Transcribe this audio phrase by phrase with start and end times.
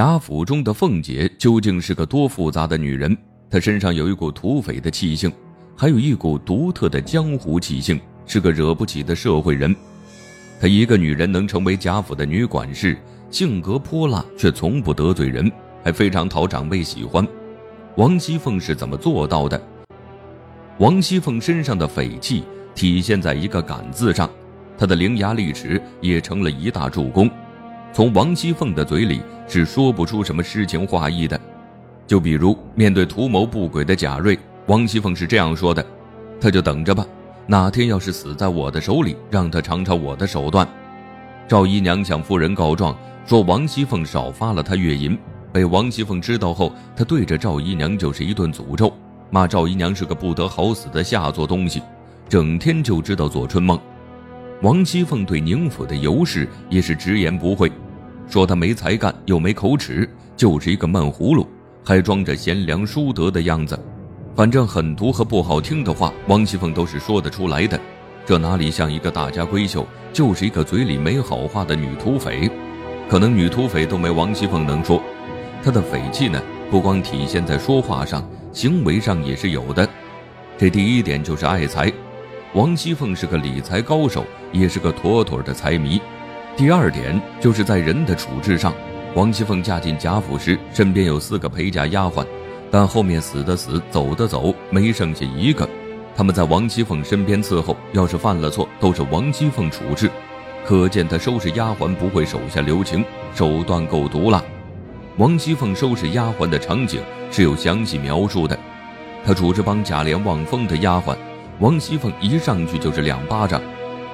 [0.00, 3.14] 贾府中的凤姐究竟是个多复杂的女人？
[3.50, 5.30] 她身上有一股土匪的气性，
[5.76, 9.76] 还有一股独特的江湖气性，是个惹不起的社会人。
[10.58, 12.96] 她一个女人能成为贾府的女管事，
[13.30, 15.52] 性格泼辣却从不得罪人，
[15.84, 17.22] 还非常讨长辈喜欢。
[17.96, 19.62] 王熙凤是怎么做到的？
[20.78, 22.44] 王熙凤身上的匪气
[22.74, 24.30] 体现在一个“敢”字上，
[24.78, 27.30] 她的伶牙俐齿也成了一大助攻。
[27.92, 31.38] 从王熙凤的嘴里是说不出什么诗情画意的，
[32.06, 35.84] 就比如面对图谋不轨的贾瑞，王熙凤是这样说的
[36.40, 37.04] ：“他就等着吧，
[37.48, 40.66] 哪天要是死在我的手里，让他尝尝我的手段。”
[41.48, 45.18] 赵姨娘向夫人告状说王熙凤少发了她月银，
[45.52, 48.92] 被王熙凤知道后，她对着赵姨娘就是一顿诅咒，
[49.30, 51.82] 骂赵姨娘是个不得好死的下作东西，
[52.28, 53.76] 整天就知道做春梦。
[54.62, 57.72] 王熙凤对宁府的尤氏也是直言不讳，
[58.28, 60.06] 说他没才干又没口齿，
[60.36, 61.48] 就是一个闷葫芦，
[61.82, 63.78] 还装着贤良淑德的样子。
[64.36, 67.80] 反正狠毒和不好听的话，王熙凤都是说得出来的。
[68.26, 72.50] 这哪里像一个大家闺秀，就是一个嘴里没好话的女土匪。
[73.08, 75.02] 可能女土匪都没王熙凤能说。
[75.62, 76.40] 她的匪气呢，
[76.70, 79.88] 不光体现在说话上，行为上也是有的。
[80.58, 81.90] 这第一点就是爱财。
[82.52, 86.00] 王熙凤是个理财高手，也是个妥妥的财迷。
[86.56, 88.74] 第二点就是在人的处置上，
[89.14, 92.26] 王熙凤嫁进贾府时，身边有四个陪嫁丫鬟，
[92.68, 95.68] 但后面死的死，走的走，没剩下一个。
[96.16, 100.10] 他们在王熙凤身边伺候，要是犯了错，都是王熙凤处置。
[100.66, 104.42] 可见她收拾丫鬟不会手下留情，手段够毒辣。
[105.18, 108.58] 王熙凤收拾丫鬟的场景是有详细描述的，
[109.24, 111.14] 她处置帮贾琏望风的丫鬟。
[111.60, 113.60] 王熙凤一上去就是两巴掌，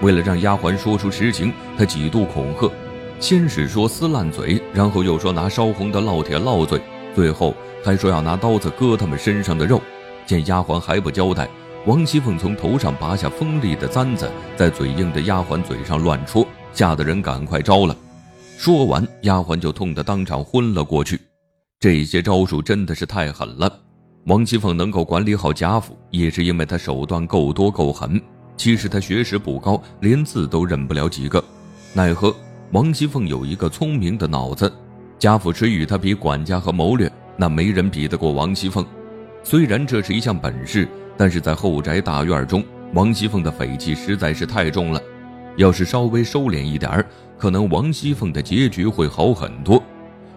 [0.00, 2.72] 为了让丫鬟说出实情，她几度恐吓，
[3.20, 6.80] 先是说撕烂嘴，然后又说拿烧红的烙铁烙嘴，
[7.14, 9.78] 最后还说要拿刀子割他们身上的肉。
[10.24, 11.46] 见丫鬟还不交代，
[11.84, 17.94] 王熙凤从头上拔下锋利的簪子，在嘴硬的丫鬟嘴上乱戳，吓得人赶快招了。
[18.56, 21.20] 说完，丫鬟就痛得当场昏了过去。
[21.78, 23.70] 这些招数真的是太狠了。
[24.26, 28.18] 王熙凤能够管理好贾府，也是因为她手段够多够狠。
[28.56, 31.44] 其实她学识不高，连字都认不了几个。
[31.92, 32.34] 奈何
[32.72, 34.72] 王熙凤有一个聪明的脑子。
[35.18, 37.10] 贾府谁与她比管家和谋略？
[37.36, 38.82] 那没人比得过王熙凤。
[39.42, 42.64] 虽然这是一项本事，但是在后宅大院中，
[42.94, 45.02] 王熙凤的匪气实在是太重了。
[45.58, 49.82] 要是稍微收敛一点儿，可能王熙凤的结局会好很多。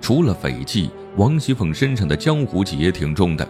[0.00, 3.46] 除了匪气，王熙凤身上的江湖气也挺重的。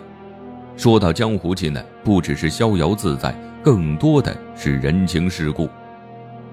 [0.77, 5.69] 说到江湖气呢，不只是逍遥自在，更多的是人情世故。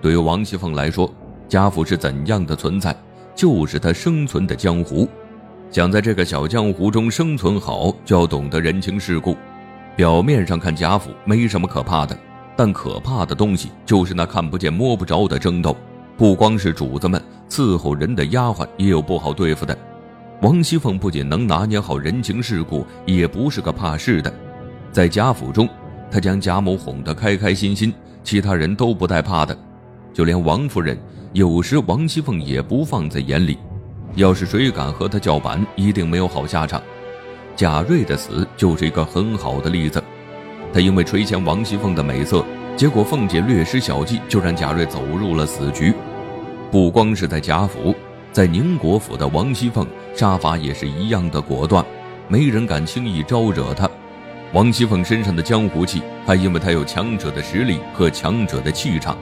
[0.02, 1.12] 对于王熙凤来说，
[1.48, 2.96] 贾府是怎样的存在，
[3.34, 5.08] 就是她生存的江湖。
[5.72, 9.36] 想在这个小江湖中生存好，就要懂得人情世故。
[9.96, 12.18] 表面上看贾府没什么可怕的，
[12.56, 15.76] 但可怕的东西就是那看不见摸不着的争斗。
[16.18, 19.78] 不光是主子们，伺候人的丫鬟也有不好对付的。
[20.42, 24.34] 王熙凤不仅能拿捏好人情世故，也不是个怕事的。
[24.90, 25.68] 在贾府中，
[26.10, 29.58] 她将贾母哄得开开心心，其他人都不带怕的。
[30.14, 30.98] 就连王夫人，
[31.34, 33.58] 有时王熙凤也不放在眼里。
[34.16, 36.82] 要是谁敢和她叫板，一定没有好下场。
[37.54, 40.02] 贾瑞的死就是一个很好的例子。
[40.72, 42.46] 他因为垂涎王熙凤的美色，
[42.78, 45.94] 结果凤姐略施小计，就让贾瑞走入了死局。
[46.72, 47.94] 不光是在贾府。
[48.32, 51.84] 在宁国府的王熙凤杀伐也是一样的果断，
[52.28, 53.90] 没人敢轻易招惹她。
[54.54, 59.18] 王熙凤身上的江湖气，还因为她有强者的实力和强者的气场。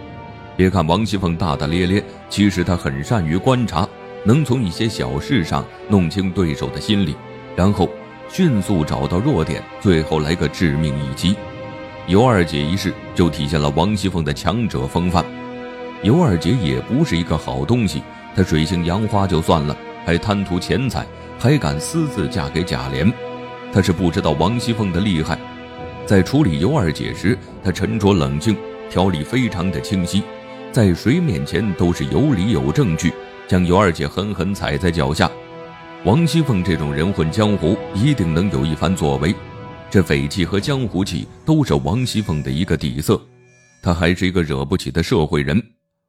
[0.56, 3.88] 别看王熙凤大大咧咧，其实她很善于观察，
[4.25, 7.16] 能从一些小事上弄清对手的心理，
[7.56, 7.90] 然后
[8.29, 11.35] 迅速找到弱点，最后来个致命一击。
[12.07, 15.23] 尤二姐一事就体现了王熙凤的强者风范。
[16.03, 18.01] 尤二姐也不是一个好东西。
[18.37, 19.75] 她水性杨花就算了，
[20.05, 21.03] 还贪图钱财，
[21.39, 23.11] 还敢私自嫁给贾琏。
[23.73, 25.39] 她是不知道王熙凤的厉害，
[26.05, 28.55] 在处理尤二姐时，她沉着冷静，
[28.91, 30.22] 条理非常的清晰，
[30.72, 33.11] 在谁面前都是有理有证据，
[33.47, 35.28] 将尤二姐狠狠踩在脚下。
[36.03, 39.33] 王熙凤这种人混江湖，一定能有一番作为。
[39.90, 43.19] 这匪气和江湖气都是王熙凤的一个底色，
[43.81, 45.59] 她还是一个惹不起的社会人。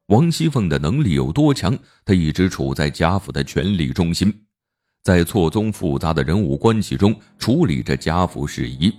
[0.09, 1.77] 王熙凤的能力有多强？
[2.03, 4.33] 她一直处在贾府的权力中心，
[5.03, 8.91] 在错综复杂的人物关系中处理着贾府事宜。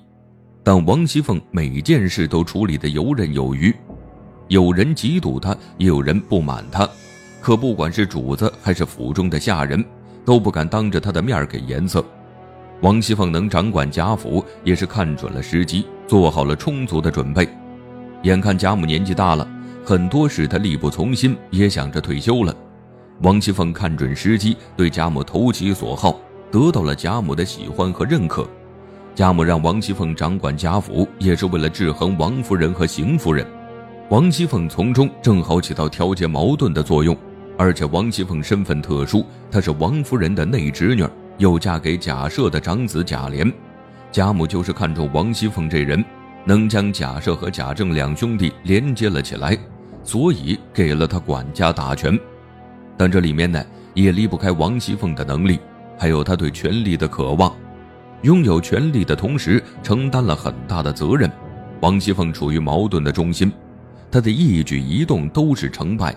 [0.62, 3.75] 但王熙凤每件事都处理得游刃有余，
[4.47, 6.89] 有人嫉妒她，也有人不满她。
[7.41, 9.85] 可不管是主子还是府中的下人，
[10.25, 12.05] 都不敢当着她的面给颜色。
[12.83, 17.49] 王熙凤能掌管贾府，也是看准了时机，做好了充足的准备。
[18.23, 19.49] 眼看贾母年纪大了，
[19.85, 22.55] 很多事他力不从心，也想着退休了。
[23.23, 28.49] 王熙凤看准时机，对贾母投其所好，得到了贾母的喜欢和认可。
[29.15, 33.47] 贾母让王熙凤掌管贾府，也是为了制衡王夫人和邢夫人。
[34.09, 37.17] 王熙凤从中正好起到调节矛盾的作用。
[37.59, 41.05] 而且王熙凤身份特殊，她是王夫人的内侄女。
[41.37, 43.50] 又嫁给贾赦的长子贾琏，
[44.12, 46.05] 贾母就是看中王熙凤这人，
[46.45, 49.57] 能将贾赦和贾政两兄弟连接了起来，
[50.03, 52.19] 所以给了他管家大权。
[52.97, 53.65] 但这里面呢，
[53.95, 55.59] 也离不开王熙凤的能力，
[55.99, 57.55] 还有她对权力的渴望。
[58.23, 61.31] 拥有权力的同时，承担了很大的责任。
[61.81, 63.51] 王熙凤处于矛盾的中心，
[64.11, 66.15] 她的一举一动都是成败。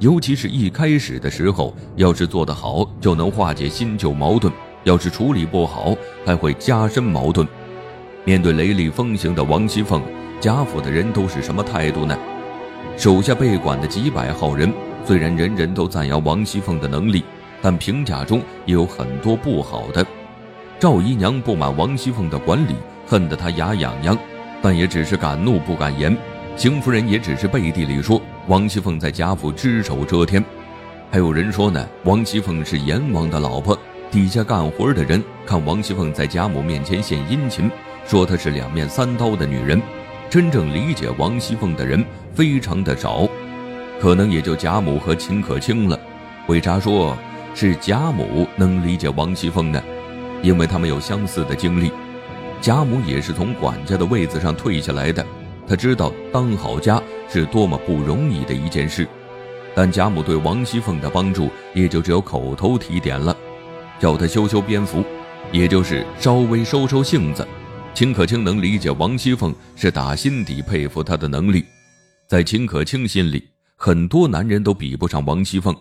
[0.00, 4.50] 尤其是一开始的时候，要是做得好，就能化解新旧矛盾；
[4.82, 5.96] 要是处理不好，
[6.26, 7.46] 还会加深矛盾。
[8.26, 10.02] 面对雷厉风行的王熙凤，
[10.40, 12.16] 贾府的人都是什么态度呢？
[12.96, 14.72] 手下被管的几百号人，
[15.04, 17.22] 虽然人人都赞扬王熙凤的能力，
[17.60, 20.06] 但评价中也有很多不好的。
[20.78, 22.74] 赵姨娘不满王熙凤的管理，
[23.06, 24.18] 恨得她牙痒痒，
[24.62, 26.16] 但也只是敢怒不敢言。
[26.56, 28.18] 邢夫人也只是背地里说。
[28.46, 30.42] 王熙凤在贾府只手遮天，
[31.10, 33.78] 还有人说呢，王熙凤是阎王的老婆。
[34.10, 37.70] 底下干活的人看王熙凤在贾母面前献殷勤，
[38.06, 39.80] 说她是两面三刀的女人。
[40.30, 42.04] 真正理解王熙凤的人
[42.34, 43.28] 非常的少，
[44.00, 45.96] 可能也就贾母和秦可卿了。
[46.48, 47.16] 为啥说
[47.54, 49.80] 是贾母能理解王熙凤呢？
[50.42, 51.92] 因为他们有相似的经历，
[52.60, 55.24] 贾母也是从管家的位子上退下来的。
[55.68, 59.06] 他知道当好家是多么不容易的一件事，
[59.72, 63.36] 但贾母对王熙凤的帮助也就只有口头提点了，
[64.00, 65.04] 叫他修修边幅，
[65.52, 67.46] 也就是稍微收收性子。
[67.94, 71.64] 秦可卿能理解王熙凤是打心底佩服她的能力，
[72.26, 73.44] 在秦可卿心里，
[73.76, 75.72] 很多男人都比不上王熙凤。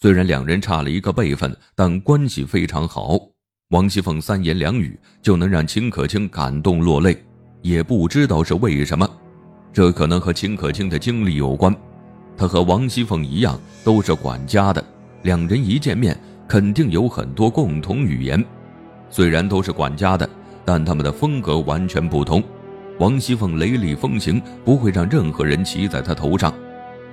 [0.00, 3.18] 虽然两人差了一个辈分，但关系非常好。
[3.68, 7.22] 王熙凤三言两语就能让秦可卿感动落泪。
[7.60, 9.06] 也不知道是为什么，
[9.74, 11.74] 这可能和秦可卿的经历有关。
[12.34, 14.82] 他和王熙凤一样，都是管家的，
[15.22, 16.18] 两人一见面
[16.48, 18.42] 肯定有很多共同语言。
[19.10, 20.28] 虽然都是管家的，
[20.64, 22.42] 但他们的风格完全不同。
[22.98, 26.52] 王熙凤雷厉风行，不会让任何人骑在她头上；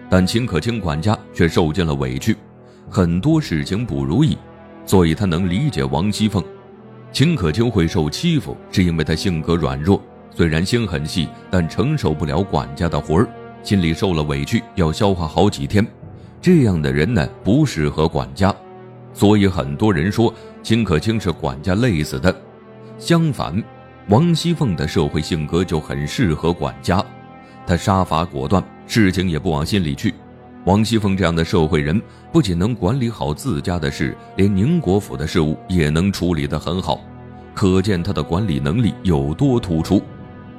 [0.09, 2.35] 但秦可卿管家却受尽了委屈，
[2.89, 4.37] 很多事情不如意，
[4.85, 6.43] 所以他能理解王熙凤。
[7.11, 9.99] 秦可卿会受欺负，是因为她性格软弱。
[10.31, 13.27] 虽然心很细，但承受不了管家的活儿，
[13.63, 15.85] 心里受了委屈，要消化好几天。
[16.39, 18.55] 这样的人呢，不适合管家，
[19.13, 22.33] 所以很多人说秦可卿是管家累死的。
[22.99, 23.63] 相反，
[24.09, 27.03] 王熙凤的社会性格就很适合管家，
[27.65, 30.13] 她杀伐果断，事情也不往心里去。
[30.65, 31.99] 王熙凤这样的社会人，
[32.29, 36.99] 不仅能管理好自家的事，连宁国府的事务也能处理得很好，
[37.55, 40.03] 可见她的管理能力有多突出。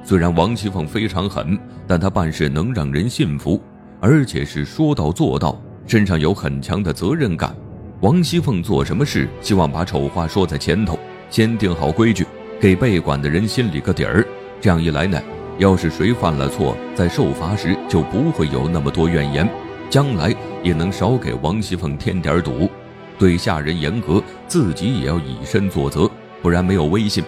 [0.03, 3.61] 虽然王熙凤非常狠，但她办事能让人信服，
[3.99, 7.55] 而且是说到做到，身上有很强的责任感。
[7.99, 10.97] 王熙凤做什么事，希望把丑话说在前头，
[11.31, 12.27] 先定好规矩，
[12.59, 14.23] 给被管的人心里个底儿。
[14.59, 15.19] 这样一来呢，
[15.57, 19.49] 要是谁犯了错，在受罚时就不会有那么多怨言，
[19.89, 22.69] 将来也能少给王熙凤添点堵。
[23.17, 26.11] 对下人严格，自己也要以身作则，
[26.41, 27.23] 不然没有威信。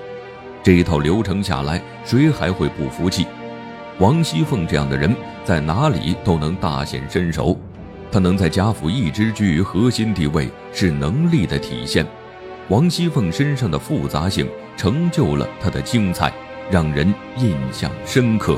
[0.62, 3.26] 这一套流程下来，谁还会不服气？
[4.00, 7.58] 王熙凤这样的人，在哪里都能大显身手。
[8.12, 12.06] 她能在贾府一直居于核心地位，是能力的体现。
[12.70, 16.34] 王熙凤身上的复杂性，成就了她的精彩，
[16.72, 18.58] 让人印象深刻。